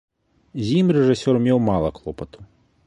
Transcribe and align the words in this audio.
З 0.67 0.79
ім 0.79 0.87
рэжысёр 0.97 1.35
меў 1.49 1.57
мала 1.69 1.95
клопату. 2.01 2.39